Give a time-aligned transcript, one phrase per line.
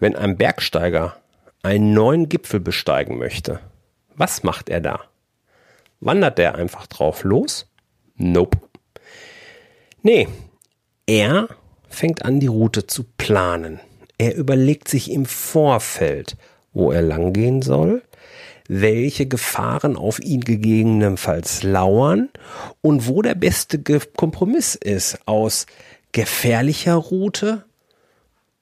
[0.00, 1.16] wenn ein Bergsteiger
[1.62, 3.60] einen neuen Gipfel besteigen möchte,
[4.14, 5.00] was macht er da?
[6.00, 7.66] Wandert er einfach drauf los?
[8.16, 8.58] Nope.
[10.02, 10.28] Nee,
[11.06, 11.48] er
[11.88, 13.80] fängt an, die Route zu planen.
[14.18, 16.36] Er überlegt sich im Vorfeld,
[16.72, 18.02] wo er langgehen soll,
[18.68, 22.28] welche Gefahren auf ihn gegebenenfalls lauern
[22.82, 23.82] und wo der beste
[24.16, 25.66] Kompromiss ist aus
[26.12, 27.64] gefährlicher Route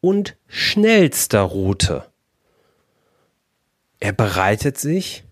[0.00, 2.06] und schnellster Route.
[3.98, 5.24] Er bereitet sich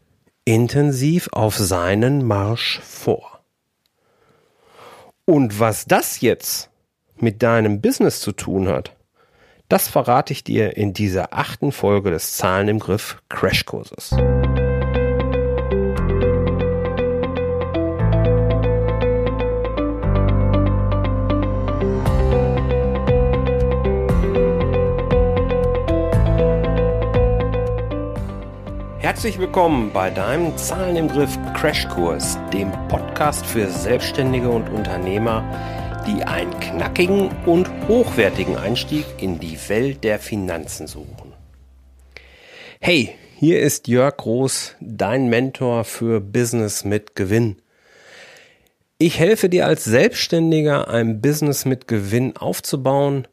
[0.44, 3.40] intensiv auf seinen Marsch vor.
[5.24, 6.70] Und was das jetzt
[7.16, 8.94] mit deinem Business zu tun hat,
[9.68, 14.14] das verrate ich dir in dieser achten Folge des Zahlen im Griff Crashkurses.
[29.14, 36.24] Herzlich willkommen bei deinem Zahlen im Griff Crashkurs, dem Podcast für Selbstständige und Unternehmer, die
[36.24, 41.32] einen knackigen und hochwertigen Einstieg in die Welt der Finanzen suchen.
[42.80, 47.62] Hey, hier ist Jörg Groß, dein Mentor für Business mit Gewinn.
[48.98, 53.28] Ich helfe dir als Selbstständiger ein Business mit Gewinn aufzubauen,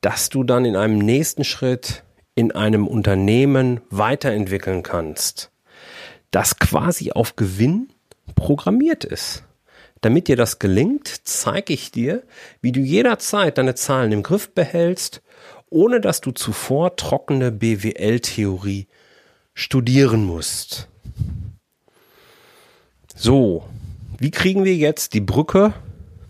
[0.00, 5.50] dass du dann in einem nächsten Schritt in einem Unternehmen weiterentwickeln kannst,
[6.30, 7.90] das quasi auf Gewinn
[8.34, 9.44] programmiert ist.
[10.00, 12.22] Damit dir das gelingt, zeige ich dir,
[12.62, 15.22] wie du jederzeit deine Zahlen im Griff behältst,
[15.68, 18.86] ohne dass du zuvor trockene BWL-Theorie
[19.54, 20.88] studieren musst.
[23.14, 23.64] So,
[24.18, 25.74] wie kriegen wir jetzt die Brücke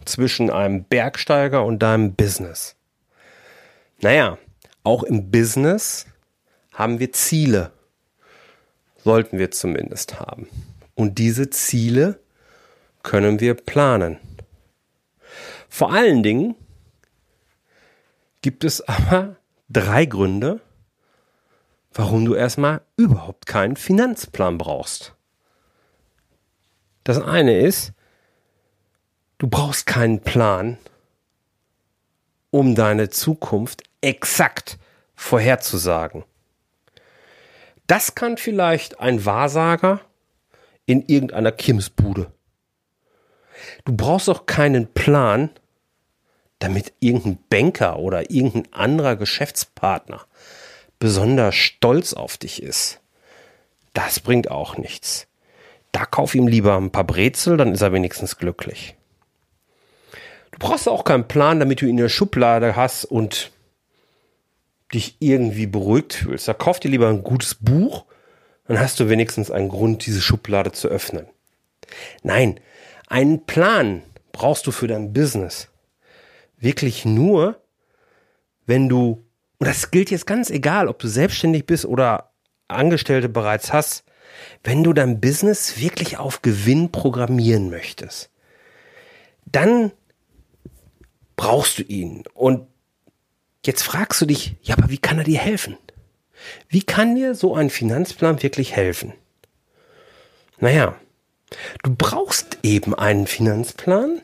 [0.04, 2.74] zwischen einem Bergsteiger und deinem Business?
[4.00, 4.38] Naja,
[4.82, 6.06] auch im Business
[6.72, 7.72] haben wir Ziele.
[9.02, 10.48] Sollten wir zumindest haben.
[10.94, 12.20] Und diese Ziele
[13.02, 14.18] können wir planen.
[15.68, 16.54] Vor allen Dingen
[18.42, 19.36] gibt es aber
[19.68, 20.60] drei Gründe,
[21.92, 25.14] warum du erstmal überhaupt keinen Finanzplan brauchst.
[27.04, 27.92] Das eine ist,
[29.38, 30.78] du brauchst keinen Plan,
[32.50, 34.78] um deine Zukunft exakt
[35.14, 36.24] vorherzusagen.
[37.86, 40.00] Das kann vielleicht ein Wahrsager
[40.86, 42.32] in irgendeiner Kimsbude.
[43.84, 45.50] Du brauchst auch keinen Plan,
[46.60, 50.24] damit irgendein Banker oder irgendein anderer Geschäftspartner
[50.98, 53.00] besonders stolz auf dich ist.
[53.92, 55.26] Das bringt auch nichts.
[55.92, 58.94] Da kauf ihm lieber ein paar Brezel, dann ist er wenigstens glücklich.
[60.52, 63.50] Du brauchst auch keinen Plan, damit du ihn in der Schublade hast und
[64.92, 66.48] dich irgendwie beruhigt fühlst.
[66.48, 68.04] Da kauf dir lieber ein gutes Buch,
[68.66, 71.26] dann hast du wenigstens einen Grund, diese Schublade zu öffnen.
[72.22, 72.60] Nein,
[73.08, 74.02] einen Plan
[74.32, 75.68] brauchst du für dein Business.
[76.58, 77.60] Wirklich nur,
[78.66, 79.24] wenn du,
[79.58, 82.30] und das gilt jetzt ganz egal, ob du selbstständig bist oder
[82.68, 84.04] Angestellte bereits hast,
[84.62, 88.30] wenn du dein Business wirklich auf Gewinn programmieren möchtest,
[89.46, 89.92] dann
[91.36, 92.24] brauchst du ihn.
[92.34, 92.66] Und
[93.64, 95.76] Jetzt fragst du dich, ja, aber wie kann er dir helfen?
[96.68, 99.12] Wie kann dir so ein Finanzplan wirklich helfen?
[100.58, 100.94] Naja,
[101.82, 104.22] du brauchst eben einen Finanzplan,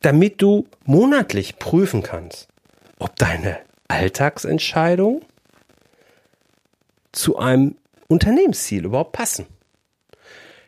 [0.00, 2.48] damit du monatlich prüfen kannst,
[2.98, 5.24] ob deine Alltagsentscheidungen
[7.12, 7.76] zu einem
[8.08, 9.46] Unternehmensziel überhaupt passen.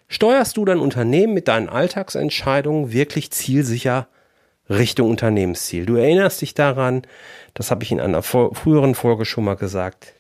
[0.08, 4.08] Steuerst du dein Unternehmen mit deinen Alltagsentscheidungen wirklich zielsicher
[4.68, 5.86] Richtung Unternehmensziel.
[5.86, 7.02] Du erinnerst dich daran,
[7.54, 10.14] das habe ich in einer früheren Folge schon mal gesagt,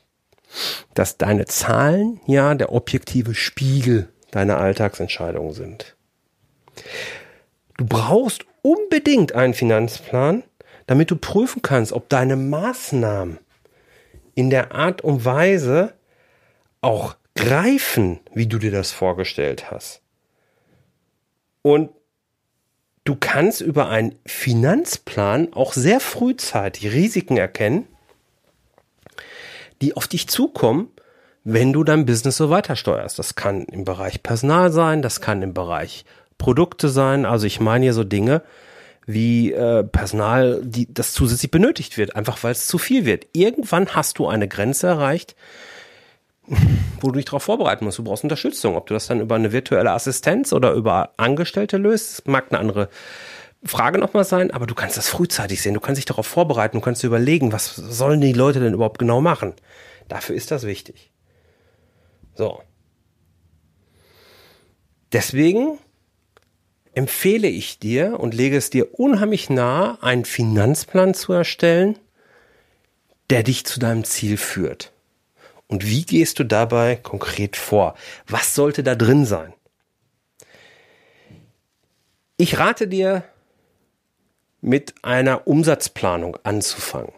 [0.94, 5.96] dass deine Zahlen ja der objektive Spiegel deiner Alltagsentscheidungen sind.
[7.78, 10.42] Du brauchst unbedingt einen Finanzplan,
[10.86, 13.38] damit du prüfen kannst, ob deine Maßnahmen
[14.34, 15.94] in der Art und Weise
[16.80, 20.02] auch greifen, wie du dir das vorgestellt hast.
[21.62, 21.90] Und
[23.04, 27.86] Du kannst über einen Finanzplan auch sehr frühzeitig Risiken erkennen,
[29.80, 30.88] die auf dich zukommen,
[31.42, 33.18] wenn du dein Business so weiter steuerst.
[33.18, 36.04] Das kann im Bereich Personal sein, das kann im Bereich
[36.38, 37.26] Produkte sein.
[37.26, 38.42] Also ich meine hier so Dinge
[39.04, 43.26] wie äh, Personal, die das zusätzlich benötigt wird, einfach weil es zu viel wird.
[43.32, 45.34] Irgendwann hast du eine Grenze erreicht,
[47.00, 47.98] wo du dich darauf vorbereiten musst.
[47.98, 48.76] Du brauchst Unterstützung.
[48.76, 52.88] Ob du das dann über eine virtuelle Assistenz oder über Angestellte löst, mag eine andere
[53.64, 55.74] Frage nochmal sein, aber du kannst das frühzeitig sehen.
[55.74, 56.78] Du kannst dich darauf vorbereiten.
[56.78, 59.54] Du kannst dir überlegen, was sollen die Leute denn überhaupt genau machen.
[60.08, 61.12] Dafür ist das wichtig.
[62.34, 62.60] So.
[65.12, 65.78] Deswegen
[66.94, 71.98] empfehle ich dir und lege es dir unheimlich nahe, einen Finanzplan zu erstellen,
[73.30, 74.91] der dich zu deinem Ziel führt.
[75.72, 77.94] Und wie gehst du dabei konkret vor?
[78.26, 79.54] Was sollte da drin sein?
[82.36, 83.24] Ich rate dir,
[84.60, 87.14] mit einer Umsatzplanung anzufangen.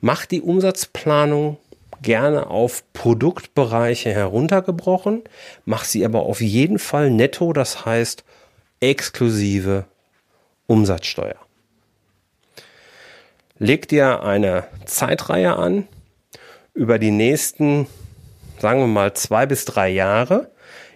[0.00, 1.56] Mach die Umsatzplanung
[2.02, 5.22] gerne auf Produktbereiche heruntergebrochen,
[5.64, 8.22] mach sie aber auf jeden Fall netto, das heißt
[8.80, 9.86] exklusive
[10.66, 11.40] Umsatzsteuer.
[13.58, 15.88] Leg dir eine Zeitreihe an
[16.74, 17.86] über die nächsten,
[18.58, 20.50] sagen wir mal, zwei bis drei Jahre.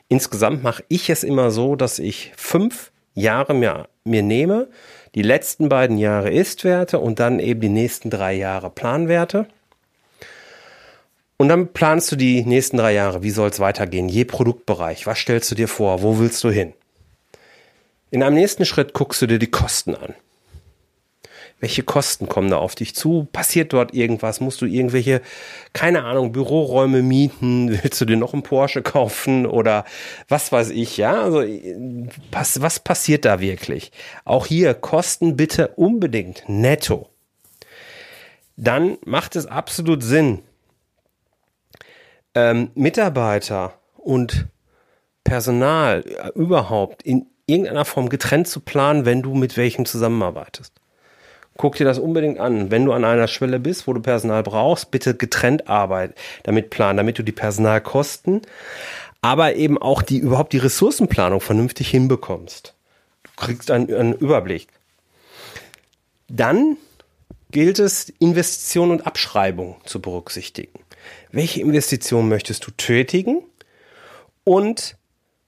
[0.08, 4.68] Insgesamt mache ich es immer so, dass ich fünf Jahre mir, mir nehme,
[5.14, 9.46] die letzten beiden Jahre Ist-Werte und dann eben die nächsten drei Jahre Planwerte.
[11.36, 13.22] Und dann planst du die nächsten drei Jahre.
[13.22, 14.08] Wie soll es weitergehen?
[14.08, 15.06] Je Produktbereich.
[15.06, 16.02] Was stellst du dir vor?
[16.02, 16.74] Wo willst du hin?
[18.10, 20.14] In einem nächsten Schritt guckst du dir die Kosten an.
[21.64, 23.26] Welche Kosten kommen da auf dich zu?
[23.32, 24.38] Passiert dort irgendwas?
[24.38, 25.22] Musst du irgendwelche,
[25.72, 27.70] keine Ahnung, Büroräume mieten?
[27.82, 29.86] Willst du dir noch einen Porsche kaufen oder
[30.28, 30.98] was weiß ich?
[30.98, 31.42] Ja, also
[32.30, 33.92] was, was passiert da wirklich?
[34.26, 37.08] Auch hier Kosten bitte unbedingt netto.
[38.58, 40.42] Dann macht es absolut Sinn,
[42.34, 44.48] ähm, Mitarbeiter und
[45.24, 50.83] Personal äh, überhaupt in irgendeiner Form getrennt zu planen, wenn du mit welchem zusammenarbeitest.
[51.56, 52.70] Guck dir das unbedingt an.
[52.70, 56.96] Wenn du an einer Schwelle bist, wo du Personal brauchst, bitte getrennt Arbeit damit planen,
[56.96, 58.42] damit du die Personalkosten,
[59.22, 62.74] aber eben auch die überhaupt die Ressourcenplanung vernünftig hinbekommst.
[63.22, 64.68] Du kriegst einen, einen Überblick.
[66.28, 66.76] Dann
[67.50, 70.80] gilt es, Investitionen und Abschreibung zu berücksichtigen.
[71.30, 73.42] Welche Investitionen möchtest du tätigen?
[74.42, 74.96] Und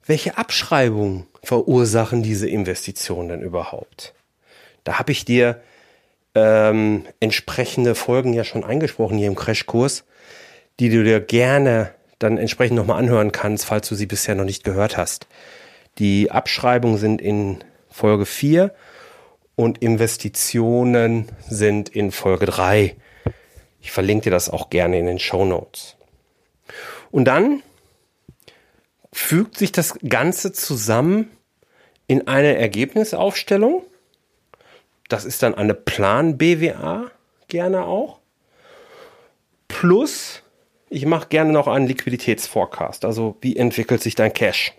[0.06, 4.14] welche Abschreibungen verursachen diese Investitionen denn überhaupt?
[4.84, 5.60] Da habe ich dir
[6.36, 10.04] ähm, entsprechende Folgen ja schon eingesprochen hier im Crashkurs,
[10.78, 14.62] die du dir gerne dann entsprechend nochmal anhören kannst, falls du sie bisher noch nicht
[14.62, 15.26] gehört hast.
[15.98, 18.74] Die Abschreibungen sind in Folge 4
[19.54, 22.94] und Investitionen sind in Folge 3.
[23.80, 25.96] Ich verlinke dir das auch gerne in den Show Notes.
[27.10, 27.62] Und dann
[29.12, 31.30] fügt sich das Ganze zusammen
[32.06, 33.82] in eine Ergebnisaufstellung.
[35.08, 37.10] Das ist dann eine Plan-BWA
[37.48, 38.18] gerne auch.
[39.68, 40.42] Plus,
[40.88, 43.04] ich mache gerne noch einen Liquiditätsforecast.
[43.04, 44.72] Also wie entwickelt sich dein Cash?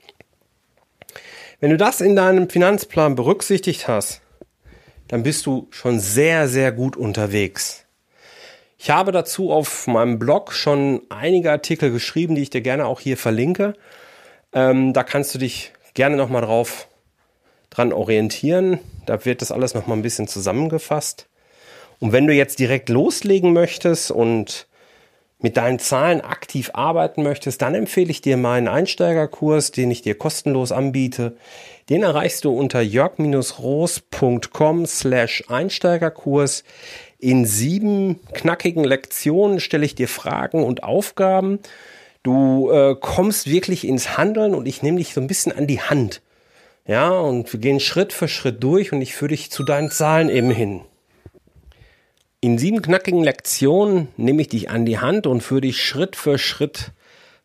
[1.60, 4.22] Wenn du das in deinem Finanzplan berücksichtigt hast,
[5.08, 7.86] dann bist du schon sehr, sehr gut unterwegs.
[8.78, 13.00] Ich habe dazu auf meinem Blog schon einige Artikel geschrieben, die ich dir gerne auch
[13.00, 13.74] hier verlinke.
[14.54, 16.88] Ähm, da kannst du dich gerne nochmal drauf
[17.70, 18.80] dran orientieren.
[19.06, 21.28] Da wird das alles nochmal ein bisschen zusammengefasst.
[22.00, 24.68] Und wenn du jetzt direkt loslegen möchtest und
[25.40, 30.18] mit deinen Zahlen aktiv arbeiten möchtest, dann empfehle ich dir meinen Einsteigerkurs, den ich dir
[30.18, 31.38] kostenlos anbiete.
[31.90, 36.64] Den erreichst du unter jörg-roos.com slash Einsteigerkurs.
[37.20, 41.60] In sieben knackigen Lektionen stelle ich dir Fragen und Aufgaben.
[42.24, 45.82] Du äh, kommst wirklich ins Handeln und ich nehme dich so ein bisschen an die
[45.82, 46.22] Hand.
[46.88, 50.30] Ja, und wir gehen Schritt für Schritt durch und ich führe dich zu deinen Zahlen
[50.30, 50.82] eben hin.
[52.40, 56.38] In sieben knackigen Lektionen nehme ich dich an die Hand und führe dich Schritt für
[56.38, 56.92] Schritt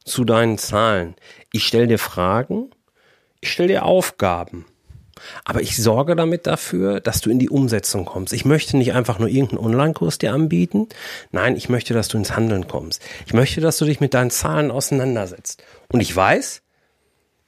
[0.04, 1.16] zu deinen Zahlen.
[1.52, 2.70] Ich stelle dir Fragen,
[3.40, 4.64] ich stelle dir Aufgaben.
[5.44, 8.32] Aber ich sorge damit dafür, dass du in die Umsetzung kommst.
[8.32, 10.88] Ich möchte nicht einfach nur irgendeinen Online-Kurs dir anbieten.
[11.30, 13.02] Nein, ich möchte, dass du ins Handeln kommst.
[13.26, 15.62] Ich möchte, dass du dich mit deinen Zahlen auseinandersetzt.
[15.88, 16.62] Und ich weiß,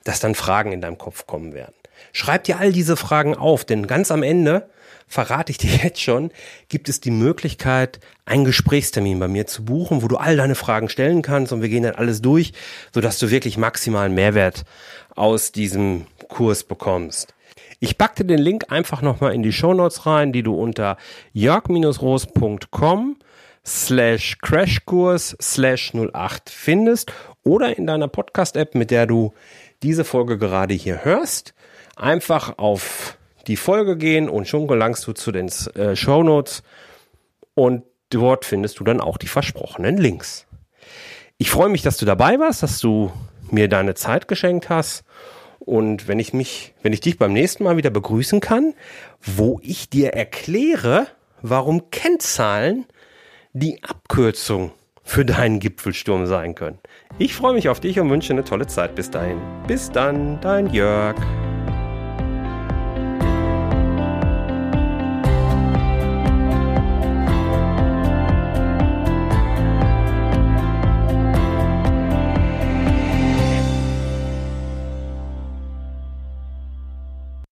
[0.05, 1.75] dass dann Fragen in deinem Kopf kommen werden.
[2.13, 4.69] Schreib dir all diese Fragen auf, denn ganz am Ende
[5.07, 6.31] verrate ich dir jetzt schon,
[6.69, 10.89] gibt es die Möglichkeit, einen Gesprächstermin bei mir zu buchen, wo du all deine Fragen
[10.89, 12.53] stellen kannst und wir gehen dann alles durch,
[12.93, 14.65] sodass du wirklich maximalen Mehrwert
[15.15, 17.35] aus diesem Kurs bekommst.
[17.81, 20.97] Ich packte den Link einfach nochmal in die Show Notes rein, die du unter
[21.33, 23.17] jörg-roos.com
[23.67, 29.33] slash crashkurs slash 08 findest oder in deiner Podcast-App, mit der du
[29.85, 31.55] diese Folge gerade hier hörst.
[31.95, 36.63] Einfach auf die Folge gehen und schon gelangst du zu den äh, Show Notes
[37.55, 40.47] und dort findest du dann auch die versprochenen Links.
[41.39, 43.13] Ich freue mich, dass du dabei warst, dass du
[43.51, 45.05] mir deine Zeit geschenkt hast
[45.65, 48.75] Und wenn ich mich, wenn ich dich beim nächsten Mal wieder begrüßen kann,
[49.23, 51.07] wo ich dir erkläre,
[51.41, 52.85] warum Kennzahlen
[53.53, 54.73] die Abkürzung
[55.05, 56.79] für deinen Gipfelsturm sein können.
[57.19, 59.39] Ich freue mich auf dich und wünsche eine tolle Zeit bis dahin.
[59.69, 61.17] Bis dann, dein Jörg.